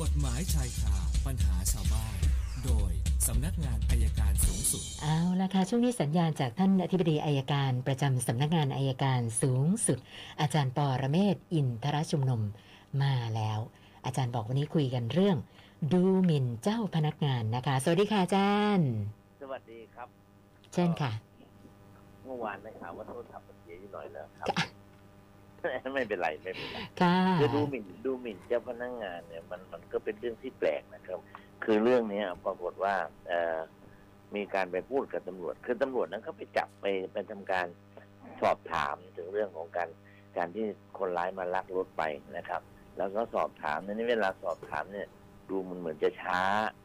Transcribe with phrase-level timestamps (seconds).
[0.00, 0.96] กฎหมายชายคา
[1.26, 2.18] ปัญหาชาวบ้าน
[2.64, 2.92] โดย
[3.26, 9.98] สำนักงานอายการสูงสุด เอาละค่ะช่วงนี้สัญญาณจากท่านอธิบดีอายการประจำสำนักงานอายการสูงสุด
[10.40, 12.40] อาจารย์ปอระเมศวร์อินทรชุมนุม
[13.02, 13.58] มาแล้ว
[14.06, 15.36] อาจารย์บอกวันนี้คุยกันเรื่อง
[15.92, 18.90] ดูหมิ่นเจ้าพนักงานนะคะ สวัสดีค่ะอาจารย์
[19.42, 20.08] สวัสดีครับ
[20.74, 21.12] เช่นค่ะ
[22.24, 24.46] เมื่อวานได้ข่าวว่าโทษทัพมันเสียอยู่หน่อยแล้วครับ
[25.94, 31.18] ไม่เป็นไรไม่เป็นไรค่ะคือดูหมิ่นดูหมิ่นเจ้าพนักงานเนี่ยมันมันก็เป็นเรื่องที่แปลกนะครับ
[31.64, 32.94] คือเรื่องเนี้ยปรากฏว่า
[33.28, 33.58] เอ่อ
[34.34, 37.66] มีการไปพูดกับตำรวจ คือตำรวจนั้นเขาไปจับไปไปทำการ
[38.40, 39.88] สอบถามถึงเรื่องของการ
[40.36, 40.66] การที่
[40.98, 42.02] คนร้ายมาลักรถไป
[42.36, 42.62] นะครับ
[42.96, 45.06] แล้วก็สอบถามในนี้เวลาสอบถามเนี่ย
[45.50, 46.40] ดูมันเหมือนจะช้า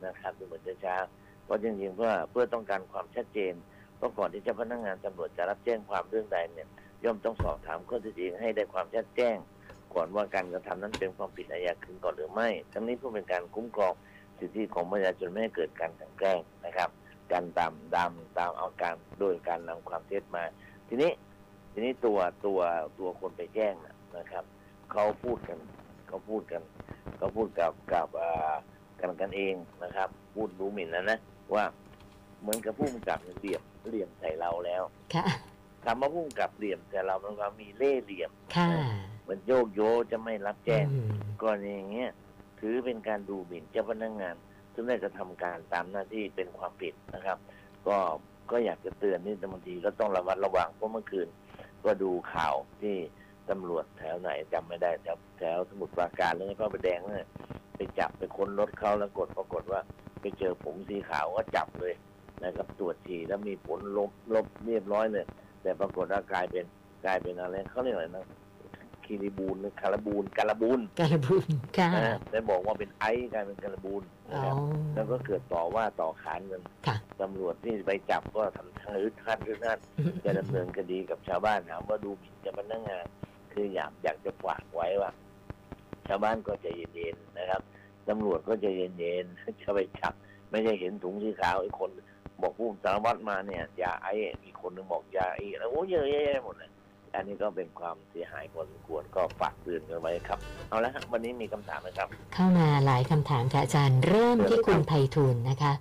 [0.05, 0.95] นะครับดูเหมือนจะช้า
[1.45, 3.53] เพราะจริงๆเพื่อเพื่อต้องการความชัดเจน
[3.97, 6.69] เพราะก่อนที่เจ้าพนักงานตำรวจจะรับแจ้งความเรื่องใดเนี่ย
[7.03, 9.37] ย่อมต้องสอบถามข้อเท็จจริงให้ได้ความชัดแจ้ง
[9.93, 13.93] ก่อนว่าการกระทำนั้นเป็นความผิดอาญาขึ้นก่อนหรือไม่ ทั้งนี้เพื่อเป็นการคุ้มครอง
[14.39, 16.89] สิทธิของประชาชนไม่ให้เกิดการกันแกล้งนะครับ
[17.31, 20.43] การตามดำตามเอาการโดยการนำความเท็จมา
[20.87, 21.11] ทีนี้
[21.71, 22.59] ทีนี้ตัวตัว
[22.99, 23.73] ตัวคนไปแจ้ง
[24.17, 24.43] นะครับ
[24.91, 25.59] เขาพูดกัน
[26.07, 26.61] เขาพูดกัน
[27.17, 28.07] เขาพูดกับกับ
[28.99, 31.19] กันกันเองนะครับ พูดดูหมิ่นนะนะ
[31.53, 31.65] ว่า
[32.41, 34.83] เหมือนกับผู้กำกับเนี่ยเหลี่ยมเหลี่ยมใส่เราแล้ว
[35.83, 38.69] ค่ะคำว่าพุ่งกับเหลี่ยมแต่เรามันก็มีเล่ห์เหลี่ยมค่ะ
[39.23, 39.81] เหมันโยกโย
[40.11, 42.11] จะไม่รับแจ้งอืมกรณีอย่างเงี้ย
[42.59, 44.35] ถือเป็นการดูหมิ่นเจ้าพนักงาน
[44.73, 47.37] ซึ่งได้กระทำการตามหน้าที่เป็นความผิดนะครับ
[47.87, 47.97] ก็
[48.51, 51.27] ก็อยากจะเตือนนี่บางทีก็ต้องระมัดระวังเพราะเมื่อคืน
[51.85, 52.95] ก็ดูข่าวที่
[53.49, 57.27] ตำรวจแถวไหนจำไม่ได้แถวแถวสมุทรปราการหรือพระประแดงเนี่ย
[57.75, 59.81] ไปจับไปค้นรถเขาแล้วกดปรากฏว่า
[60.21, 61.93] ไปเจอผงสีขาวก็จับเลย
[62.43, 65.25] นะครับตรวจฉี่แล้วมีผลลบลบเรียบร้อยเลย
[65.63, 66.65] แต่ปรากฏว่ากลายเป็น
[67.05, 68.25] กลายเป็นอะไรเขาเรียกอะไรนะ
[69.03, 71.45] คีรีบูลหรือคาราบูนการบูนการบุญ
[71.77, 74.55] ค่ะนะได้บอกว่าเป็นไอซ์กลายเป็นการบูนอ๋นะอครับ
[74.95, 79.79] แล้วก็เกิดต่อว่าต่อขานกันค่ะตำรวจที่ไปจับก็ทำทางรื้อทัดรื้อทัด
[80.25, 83.05] จะดำเนินคดีกับชาวบ้านถามว่าดูหมิ่นเจ้าพนักงาน
[83.53, 85.11] คืออยากอยากจะฝากไว้ว่า
[86.07, 87.61] ชาวบ้านก็ใจเย็นๆนะครับ
[88.09, 90.13] ตำรวจก็ใจเย็นๆจะไปจับ
[90.51, 91.89] ไม่ใช่เห็นถุงสีขาวอีกคน
[92.43, 94.07] บอกผู้สารวัตรมาเนี่ยยาไอ
[94.43, 96.71] อีกคนหนึงบอกยาไอแล้วโอ้เยอะแยะหมดเลย
[97.15, 100.39] อันนี้ก็เป็นความเสียหายพอสมควรก็ฝากเตือนกันไว้ครับ
[100.69, 105.73] เอาละฮะวันนี้มีคำถามไหมครับ เข้ามาหลายคำถามค่ะอาจารย์ เริ่มที่คุณไพฑูรย์นะคะ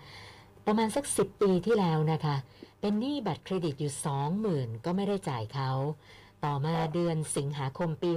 [0.66, 2.36] ประมาณสักสิบปีที่แล้วนะคะ
[2.80, 5.70] เป็นหนี้บัตรเครดิตอยู่สองหมื่นก็ไม่ได้จ่ายเขา
[6.44, 8.12] ต่อมาเดือนสิงหาคมปี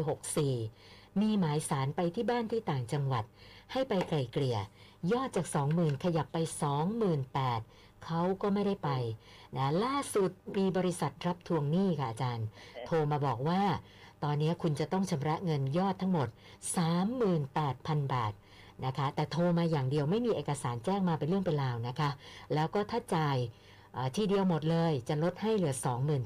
[0.57, 3.23] 64 มีหมายสารไปที่บ้านที่ต่างจังหวัด
[3.72, 4.57] ให้ไปไกลเกลี่ย
[5.11, 6.38] ยอดจาก 20,000 ขยับไป
[6.85, 7.38] 28,000
[8.05, 8.89] เขาก็ไม่ได้ไป
[9.55, 12.47] นะล่าสุดมีบริษัทรับทวงหนี้ค่ะอาจารย์
[12.85, 13.61] โทรมาบอกว่า
[14.23, 16.27] ตอนนี้คุณจะต้องชำระเงินยอดทั้งหมด
[17.41, 18.33] 38,000 บาท
[18.85, 22.09] นะคะ แต่โทรมาอย่างเดียวไม่มีเอกสารแจ้งมาเป็นเรื่องเป็นราวนะคะ
[22.53, 23.38] แล้วก็ถ้าจ่าย
[23.93, 25.75] เอ่อทีเดียวหมดเลยจะลดให้เหลือ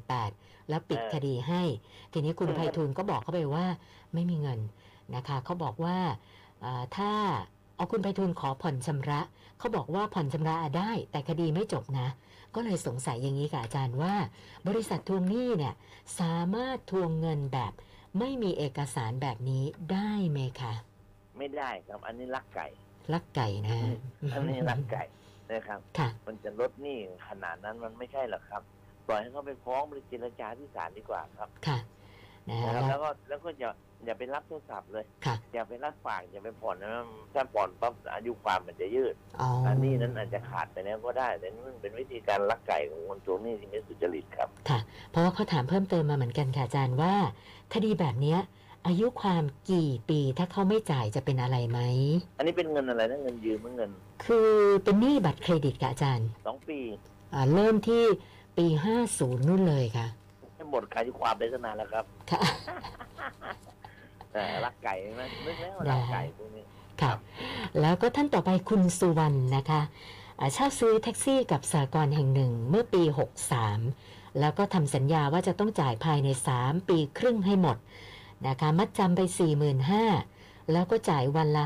[0.10, 1.64] 28,000แล้วปิดเออคดีให้
[2.12, 3.68] ทีนี้คุณไพฑูรย์ก็บอกเขาไปว่า
[4.14, 4.60] ไม่มีเงิน
[5.16, 5.98] นะคะเขาบอกว่า
[6.62, 7.12] เอ่อถ้า
[7.76, 9.22] เอาคุณไพฑูรย์ขอผ่อนชำระ
[9.60, 12.08] เขาบอกว่าผ่อนชำระได้แต่คดีไม่จบนะ
[12.56, 14.14] ก็เลยสงสัยอย่างนี้ค่ะอาจารย์ว่า
[14.68, 15.74] บริษัททวงหนี้เนี่ย
[16.20, 17.74] สามารถทวงเงินแบบ
[18.20, 20.74] ไม่มีเอกสารแบบนี้ได้ไหมคะ
[21.38, 22.68] ไม่ได้ครับอันนี้ลักไก่
[23.14, 23.78] ลักไก่นะ
[24.34, 25.04] อันนี้ลักไก่
[25.52, 26.98] นะครับค่ะมันจะลดหนี้
[27.28, 28.62] ขนาดนั้นมันไม่ใช่หรอกครับ
[29.08, 31.78] ปล่อยให้เขาไปฟ้องบริเจรจาที่ศาลดีกว่าครับค่ะ
[32.50, 33.72] นะฮะนะครับแล้แล้ววก็แล้วก็อย่า
[34.06, 36.90] อย่าไปรับโทรศัพท์เลย ค่ะ อย่าไปรับฝากอย่าไปผ่อนนะ
[37.34, 44.80] ถ้าผ่อนปั๊บอายุความมันจะยืดอ๋ออันนี้นั้นอาจจะขาดไปแล้วก็ได้แต่นี่มันเป็นวิธีการลักไก่ของคนทวงหนี้ที่ไม่สุจริตครับ ค่ะ
[45.10, 47.14] เพราะว่าเขาถามเพิ่มเติมมาเหมือนกันค่ะอาจารย์ว่า
[47.74, 48.40] คดีแบบเนี้ย
[48.88, 51.80] อายุความกี่ปีถ้าเขาไม่จ่ายจะเป็นอะไรไหม
[52.38, 53.92] อันนี้เป็นเงินอะไรนะเงินยืมหรือเงิน
[54.26, 54.52] คือ
[54.84, 56.80] เป็นหนี้บัตรเครดิตค่ะอาจารย์สองปี
[57.34, 58.04] อ่าเริ่มที่
[58.58, 58.68] ปี
[59.08, 62.42] 50 นู่นเลยค่ะให้หมดอายุความได้ตั้งนานแล้วครับค่ะ
[64.32, 66.64] แต่ลักไก่ใช่ไหมนึกแล้วว่าลักไก่พวกนี้
[67.02, 67.12] ค่ะ
[67.82, 69.82] แล้วก็ท่านต่อไปคุณสุวรรณนะคะ
[70.40, 73.04] อ่าเช่าซื้อแท็กซี่กับสากลแห่งหนึ่งเมื่อปี
[73.72, 76.30] 63 แล้วก็ทำสัญญาว่าจะต้องจ่ายภายใน
[76.60, 77.78] 3 ปีครึ่งให้หมด
[78.48, 79.22] นะคะมัดจำไป
[79.98, 81.64] 45,000แล้วก็จ่ายวันละ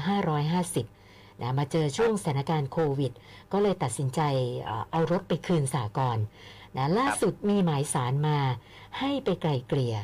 [0.70, 3.12] 550นะมาเจอช่วงสถานการณ์โควิด
[3.52, 4.22] ก็เลยตัดสินใจ
[4.64, 6.18] เอ่อเอารถไปคืนสากล
[6.78, 8.38] นะล่าสุดมีหมายสารมา
[9.00, 9.96] ให้ไปไกลเกลี่ย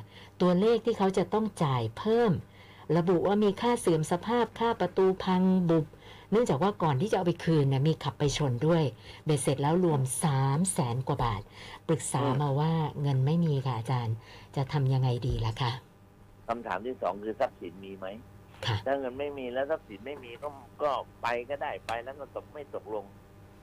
[0.42, 2.32] ตัวเลขที่เขาจะต้องจ่ายเพิ่ม
[2.98, 5.86] ระบุว่ามีค่าเสื่อมสภาพค่าประตูพังบุบ
[6.32, 8.84] เนื่องจากว่าก่อนที่จะเอาไปคืนนะมีขับไปชนด้วย
[9.26, 11.42] เบ็ดเสร็จแล้วรวม3 0 0แสนกว่าบาท
[11.88, 14.16] ปรึกษามาว่าเงินไม่มีค่ะอาจารย์
[14.56, 15.72] จะทำยังไงดีล่ะคะ
[16.48, 18.08] คำถามที่สองคือทรัพย์สินมีไหม
[18.66, 20.48] ค่ะถ้าเงินไม่มีแล้วทรัพย์สินไม่มีก็
[20.82, 23.06] ก็ไปก็ได้ไปแล้วก็ตกไม่ตกลง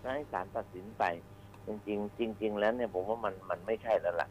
[0.02, 1.04] นะให้ศาลตัดสินไป
[1.66, 4.28] จริงๆจริง ๆ แล้วเนี่ยผมว่ามันมันไม่ใช่แล้วล่ะ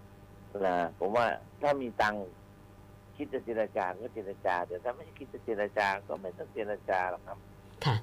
[0.65, 1.25] นะผมว่า
[1.61, 2.23] ถ้ามีตังค์
[3.15, 7.37] คิดจะเจรจาก็เจรจาแต่ถ้าไม่คิดจะเจรจาก็ไม่ต้องเจรจาหรอกครับ
[7.85, 7.95] ค่ะ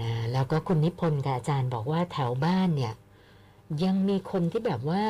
[0.00, 2.94] นะแล้วก็คุณนิพนธ์กับอาจารย์บอกว่าแถวบ้านเนี่ย
[3.84, 5.04] ยังมีคนที่แบบว่า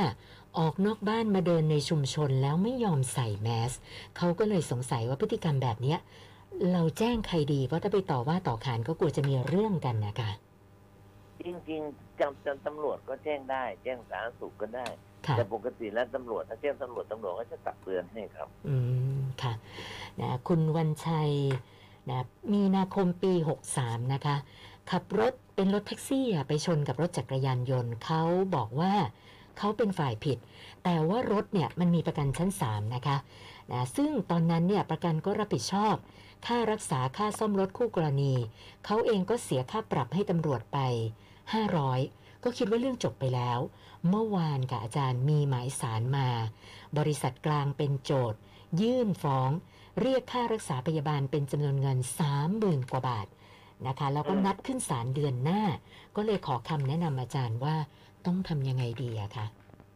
[0.59, 3.73] ออกนอกบ้านมาเดินในชุมชนแล้วไม่ยอมใส่แมส
[4.17, 5.99] เขาก็เลยสงสัยว่าพฤติกรรมแบบเนี้ย
[6.73, 10.31] เราแจ้งใครดีเพราะถ้าไปต่อว่าต่อขานก็กลัวจะมีเรื่องกันนะคะ
[11.47, 14.87] จริงๆจำจำตำรวจก็แจ้งได้ แจ้งสาธารณสุขก็ได้
[15.27, 18.77] ค่ะ แต่ปกติแล้วตำรวจถ้าแจ้งตำรวจตำรวจก็จะตักเตือนให้ครับ อื
[19.19, 19.53] ม ค่ะ
[20.21, 21.33] นะคุณวันชัย
[22.11, 22.21] นะ
[22.53, 23.33] มีนาคมปี
[23.73, 24.37] 63 นะคะ
[24.91, 28.23] ขับรถเป็นรถแท็กซี่อะไปชนกับรถจักรยานยนต์เขา
[28.55, 28.93] บอกว่า
[29.59, 30.39] เขาเป็นฝ่ายผิด
[30.85, 33.17] แต่ว่ารถเนี่ยมันมีประกันชั้น 3 นะคะ
[33.73, 35.95] นะซึ่งตอนนั้นเนี่ยประกันก็รับผิดชอบ
[36.47, 38.35] ค่ารักษาค่าซ่อมรถคู่กรณี
[38.87, 40.79] เขาเองก็เสียค่าปรับให้ตำรวจไป
[41.59, 43.59] 500 ก็คิดว่าเรื่องจบไปแล้ว
[44.09, 46.29] เมื่อวานค่ะอาจารย์มีหมายสารมา
[46.99, 48.39] บริษัทกลางเป็นโจทย์
[48.81, 49.51] ยื่นฟ้อง
[50.01, 51.99] เรียกค่ารักษาพยาบาลเป็นจำนวนเงิน
[52.45, 53.27] 30,000 กว่าบาท
[53.87, 55.63] นะคะแล้วก็อืมนัดขึ้นศาลเดือนหน้า
[56.17, 57.75] ก็เลยขอคำแนะนำอาจารย์ว่า
[58.27, 59.47] ต้องทำยังไงดีอะคะ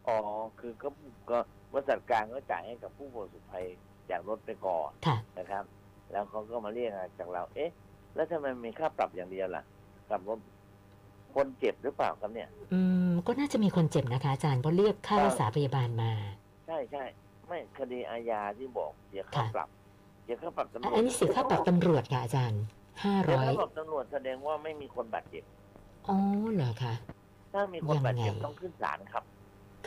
[0.07, 0.17] อ๋อ
[0.59, 0.89] คือก็
[1.29, 1.37] ก็
[1.71, 3.65] บริษัทกลางก็จ่ายให้กับผู้ประสบภัย
[4.09, 5.63] จากรถไปก่อนค่ะนะครับ
[6.11, 7.69] แล้วเขาก็มาเรียกจากเรา เอ๊ะ
[8.15, 9.63] แล้วทำไมมีค่าปรับอย่างเดียวล่ะ
[10.09, 10.39] กับรถ
[11.35, 16.11] คนเจ็บหรือเปล่าครับเนี่ย อืม ก็น่าจะมีคนเจ็บนะคะอาจารย์เพราะเรียกค่ารักษาพยาบาลมา
[16.67, 17.03] ใช่ใช่
[17.47, 19.69] ไม่คดีอาญาที่บอกเสียค่าค่ะปรับ
[20.23, 22.61] เสียค่าปรับตำรอะวจอันนี้เสียค่าปรับตำรวจค่ะอาจารย์
[22.99, 25.43] เสียค่า500ปรับตำรวจแสดงว่าไม่มีคนบาดเจ็บ
[26.07, 26.17] อ๋อ
[26.53, 26.93] เหรอคะ
[27.53, 29.23] ถ้ามีคนบาดเจ็บยังไงต้องขึ้นศาลครับ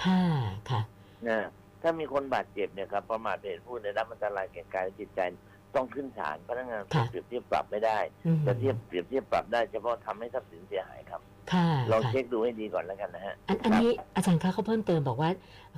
[0.05, 0.23] ค่ะ
[0.71, 0.81] ค่ะ
[1.29, 1.39] นะ
[1.83, 5.21] ถ้ามีคนบาดเจ็บเนี่ยครับประมาทเป็นเหตุผู้ได้รับอันตรายแก่กายและจิตใจ
[5.75, 11.21] ต้องขึ้นศาลพนักงานค่ะเปรียบเทียบปรับไม่ได้อืมจะเทียบเปรียบเทียบปรับได้เฉพาะทำให้ทรัพย์สินเสียหายครับ
[11.53, 15.31] ค่ะลองค่ะเช็คดูให้ดีก่อนแล้วกันนะฮะอันอันนี้อาจารย์คะเขาเพิ่มเติมบอกว่า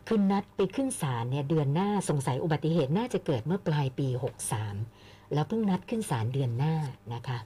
[0.09, 4.09] ขึ้นนัดไปขึ้นศาลเนี่ยเดือนหน้าสงสัยอุบัติเหตุน่าจะเกิดเมื่อปลายปี
[4.73, 6.75] 63แล้วเพิ่งนัดขึ้นศาลเดือนหน้า
[7.15, 7.39] นะคะ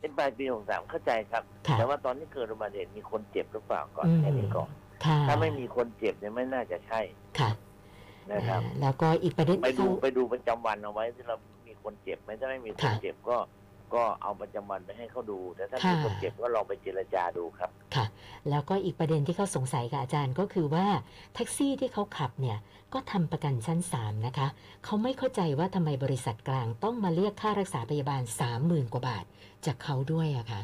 [0.00, 4.70] เป็นปลายปีหกสามเข้าใจครับค่ะแต่ว่าตอนที่เกิดอุบัติเหตุมีคนเจ็บหรือเปล่าก่อนอืมแค่นี้ก่อน
[5.04, 7.00] ค่ะถ้าไม่มีคนเจ็บเนี่ยไม่น่าจะใช่
[7.38, 7.50] ค่ะ
[8.32, 11.36] นะครับอ่าแล้วก็อีกประเด็นไปที่ดูเขาไปดูประจำวันเอาไว้ที่เรา
[11.66, 13.36] มีคนเจ็บไหมถ้าไม่มีคนค่ะเจ็บก็
[13.94, 18.06] ก็เอาประจำวันไปให้เขาดู แต่ถ้าค่ะมีคนเจ็บก็ลองไปเจรจาดูครับ ค่ะ
[18.50, 20.86] แล้วก็อีกประเด็นที่เขาสงสัยกับอาจารย์ก็คือว่า
[21.34, 22.58] แท็กซี่ที่เขาขับเนี่ย
[22.94, 24.48] ก็ทำประกันชั้น 3 นะคะ
[24.84, 28.22] เขาไม่เข้าใจว่าทำไมบริษัทกลางต้องมาเรียกค่ารักษาพยาบาล
[28.58, 29.24] 30,000 กว่าบาท
[29.66, 30.62] จากเขาด้วยอะค่ะ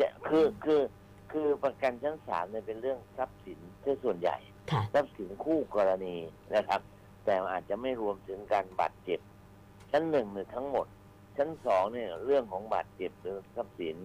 [0.00, 0.80] จะคือคือ
[1.32, 4.36] คือประกันชั้นสามเนี่ยเป็นเรื่องทรัพย์สินที่ส่วนใหญ่
[4.72, 6.14] ค่ะทรัพย์สินคู่กรณี
[6.54, 6.80] นะครับ
[7.24, 9.20] แต่อาจจะไม่รวมถึงการบาดเจ็บ
[9.90, 10.86] ชั้นหนึ่งเนี่ยทั้งหมด
[11.36, 13.96] ชั้นสองเนี่ยเรื่องของบาดเจ็บหรือทรัพย์สิน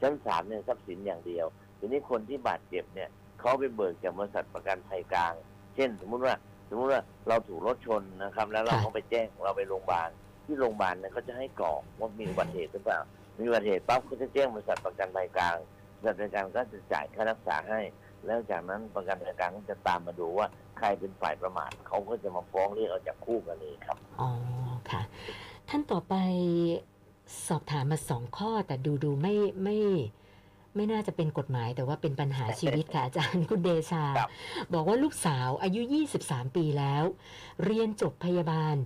[0.00, 1.46] ชั้นสามเนี่ยทรัพย์สินอย่างเดียว
[1.78, 3.08] ทีนี้คนที่บาดเจ็บเนี่ย
[3.40, 5.34] เขาไปเบิกจากบริษัทประกันภัยกลาง
[5.74, 6.34] เช่น สมมุติว่า
[6.68, 10.10] สมมุติว่าเราถูกรถชนนะครับ แล้วเราค่ะก็ไปแจ้งเราไปโรงพยาบาล
[10.44, 13.00] ที่โรงพยาบาลเนี่ยเขาจะให้กรอกว่ามีอุบัติเหตุหรือเปล่า
[13.38, 15.56] มีอุบัติเหตุปั๊บเขาจะแจ้งบริษัทประกันภัยกลาง
[15.98, 17.80] บริษัทประกันก็จะจ่ายค่ารักษาให้
[18.26, 20.46] แล้วจากนั้นประกันภัยกลางก็จะตามมาดูว่า
[20.78, 24.28] ใครเป็นฝ่ายประมาทเขาก็จะมาฟ้องเรียกเอาจากคู่กันเลยครับอ๋อ
[24.90, 25.02] ค่ะ
[25.70, 26.14] ท่านต่อไป
[27.48, 29.78] สอบถามมาสองข้อ แต่ดูดูไม่ไม่
[30.74, 34.30] ไม่น่าจะเป็นกฎหมายแต่ว่าเป็นปัญหาชีวิตค่ะอาจารย์คุณเดชาครับ
[34.74, 35.80] บอกว่าลูกสาวอายุ
[36.18, 37.04] 23 ปีแล้ว
[37.64, 38.76] เรียนจบพยาบาล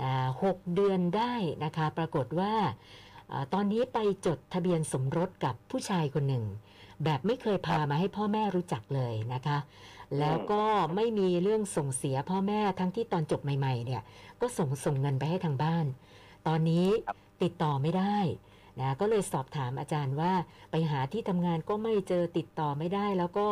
[0.00, 2.54] นะหกเดือนได้นะคะ ปรากฏว่า
[3.28, 6.44] เออตอนนี้ไปจดทะเบียนสมรสกับผู้ชายคนหนึ่ง
[7.04, 9.58] แบบไม่เคยพามาให้พ่อแม่รู้จักเลยนะคะ
[10.18, 10.62] แล้วก็
[10.94, 14.02] ไม่มีเรื่องส่งเสียพ่อแม่ทั้งที่ตอนจบใหม่ ๆ เนี่ย
[14.40, 15.86] ก็ส่งส่งเงินไปให้ทางบ้าน
[16.46, 18.16] ตอนนี้ครับติดต่อไม่ได้
[18.80, 20.32] นะก็เลยสอบถามอาจารย์ว่า
[20.70, 23.46] ไปหาที่ทำงานก็ไม่เจอติดต่อไม่ได้ แล้วก็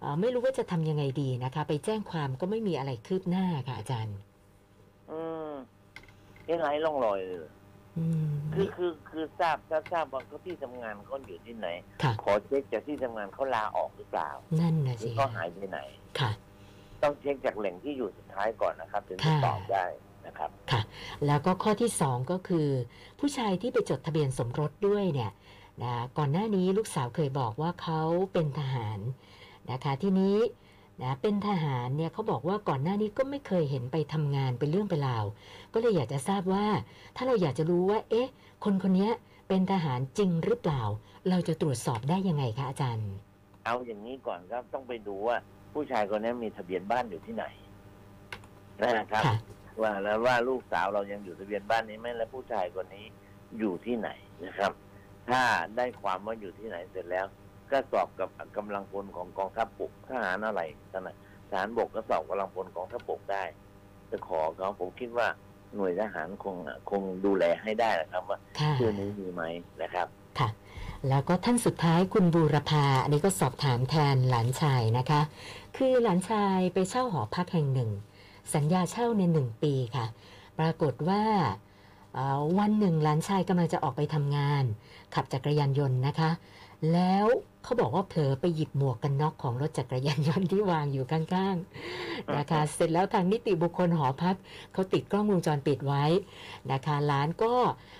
[0.00, 4.16] เอ่อไม่รู้ว่าจะทำยังไงดีนะคะ ไปแจ้งความก็ไม่มีอะไรคืบหน้าค่ะอาจารย์
[5.10, 5.52] อืม
[6.50, 7.52] ยังไงร่องรอยเลยอืม
[8.54, 11.68] คือคือคือทราบทราบทราบว่าเขาที่ทำงานเขาอยู่ที่ไหน
[12.02, 14.30] ค่ะ ขอเช็คจากที่ทำงานเขาลาออกหรือเปล่า
[14.60, 15.80] นั่นนะหรืสิอเขาหายไปไหน
[16.20, 16.30] ค่ะ
[17.02, 19.84] ต้องเช็คจากแหล่งที่อยู่สุดท้ายก่อนนะครับถึงจะค่ะ ตอบได้
[20.26, 20.80] นะครับค่ะ
[21.26, 22.68] แล้วก็ข้อที่สองก็คือ
[23.18, 25.32] ผู้ชายที่ไปจดทะเบียนสมรสด้วยเนี่ย
[25.82, 28.00] นะก่อนหน้านี้ลูกสาวเคยบอกว่าเขา
[28.32, 28.98] เป็นทหาร
[29.70, 30.36] นะคะ ทีนี้
[31.02, 35.24] นะเป็นทหารเนี่ยเขาบอกว่าก่อนหน้านี้ก็ไม่เคยเห็นไปทำงานเป็นเรื่องเป็นราว
[35.72, 36.66] ก็เลยอยากจะทราบว่า
[37.16, 38.28] ถ้าเราอยากจะรู้ว่า เอ๊ะ
[38.64, 39.10] คนคนนี้
[39.48, 40.82] เป็นทหารจริงหรือเปล่า
[41.28, 43.10] เราจะตรวจสอบได้ยังไงคะอาจารย์
[43.64, 45.36] เอาอย่างนี้ก่อนครับต้องไปดูว่า
[45.74, 47.44] ผู้ชายคนนี้มีทะเบียนบ้านอยู่ที่ไหน
[48.82, 49.36] นะครับค่ะ
[49.82, 53.06] ว่าแล้วว่าลูกสาวเรายังอยู่ทะเบียนบ้านนี้ไหมและผู้ชายคนนี้
[53.58, 54.10] อยู่ที่ไหน
[54.44, 54.72] นะครับ
[55.30, 55.42] ถ้า
[55.76, 57.26] ได้ความว่าอยู่ที่ไหนเสร็จแล้ว
[57.72, 60.60] ก็สอบกับกำลังพลของกองทัพบกทหารอะไร
[60.92, 61.14] ขนาด
[61.50, 63.44] ทหารบกก็สอบกำลังพลกองทัพบกได้
[64.10, 65.28] จะขอเขาผมคิดว่า
[65.76, 66.56] หน่วยทหารคง
[66.90, 69.42] คงดูแลให้ได้นะครับว่าค่ะชื่อนี้มีไหม
[69.82, 70.06] นะครับ
[70.38, 70.48] ค่ะ
[71.08, 75.20] แล้วก็ท่านสุดท้ายคุณบูรพาอันนี้ก็สอบถามแทนหลานชายนะคะ
[75.76, 77.90] คือหลานชายไปเช่าหอพักแห่งหนึ่ง
[78.54, 80.06] สัญญาเช่าในหนึ่งปีค่ะ
[80.58, 81.22] ปรากฏว่า
[82.14, 84.64] เอ่อวันหนึ่งหลานชายกำลังจะออกไปทำงาน
[85.14, 86.30] ขับจักรยานยนต์นะคะ
[86.92, 87.26] แล้ว
[87.64, 94.36] เขาบอกว่าเผลอไปหยิบหมวกกันน็อกของรถจักรยานยนต์ที่วางอยู่ข้างๆนะคะเสร็จแล้วทางนิติบุคคลหอพัก
[94.72, 96.04] เขาติดกล้องวงจรปิดไว้
[96.72, 97.54] นะคะหลานก็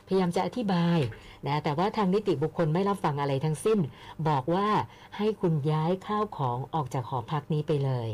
[0.07, 0.99] พยายามจะอธิบาย
[1.47, 3.79] นะแต่ว่าทางนิติบุคคลไม่รับฟังอะไรทั้งสิ้น
[4.29, 4.69] บอกว่า
[5.17, 8.11] ให้คุณย้ายข้าวของออกจากหอพักนี้ไปเลย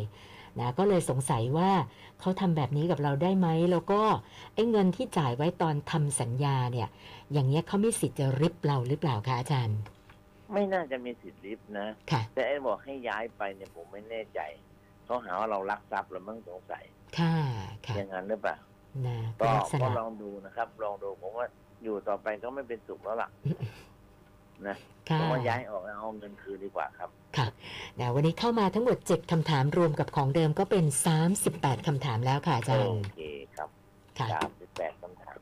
[0.58, 1.70] นะก็เลยสงสัยว่า
[2.20, 4.02] เขาทำแบบนี้กับเราได้ไหม แล้วก็
[4.54, 6.88] ไอ้เงินที่จ่ายไว้ตอนทำสัญญาเนี่ย
[7.32, 9.78] อย่างเงี้ยเขามีสิทธิ์จะริบเราหรือเปล่าคะอาจารย์
[10.52, 14.40] ไม่น่าจะมีสิทธิ์ลิฟต์นะ ค่ะ แต่ไอ้บอกให้ย้ายไปเนี่ยผมไม่แน่ใจ
[15.04, 16.84] เขาหาว่าเราลักทรัพย์เรามั่งสงสัย
[17.18, 17.34] ค่ะ
[17.86, 18.56] ค่ะอย่างนั้นหรือเปล่า
[19.06, 21.46] นะเป็นก็ลักษก็ณะลองดูนะครับ ลองดูผมว่า
[21.84, 23.28] อยู่ต่อไปก็ไม่เป็นสุขแล้วล่ะ
[24.66, 24.76] นะ
[25.08, 27.46] ค่ะ ผมว่าย้ายออกแล้วเอาเงินคืนดีกว่าครับ ค่ะ
[27.98, 30.84] นะวันนี้เข้ามาทั้งหมด 7คำถามรวมกับของเดิมก็เป็น
[31.36, 33.22] 38คำถามแล้วค่ะอาจารโอย์เค
[33.56, 33.68] ครับ
[34.18, 35.36] ค่ะ สามสิบแปดคำถาม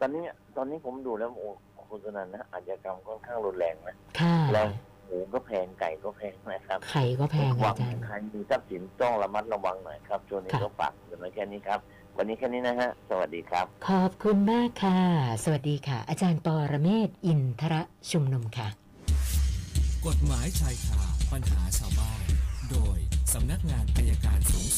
[0.00, 0.22] ตอนนี้
[0.56, 1.48] ตอนนี้ผมดูแล้วโอ้
[1.90, 4.66] คุณสนันนะอาชญากรรมค่อนข้างรุนแรงนะค่ะแล้ว
[5.06, 11.80] หมูก็แพงไก่ก็แพงนะครับไข่ก็แพงหวัอาจารย์ ใครมีทรัพย์สินต้องระมัดระวังหน่อยครับช่วงนี้ค่ะ ก็ฝากกันไว้แค่นี้ครับ
[12.16, 15.00] วันนี้แค่นี้นะฮะ สวัสดีครับ ขอบคุณมากค่ะ
[15.44, 18.68] สวัสดีค่ะ อาจารย์ปอระเมศวร์อินทระชุมนุมค่ะ
[20.06, 21.00] กฎหมายชายคา
[21.32, 22.20] ปัญหาชาวบ้าน
[22.70, 22.98] โดย
[23.32, 24.74] สำนักงานอายการสูงสุด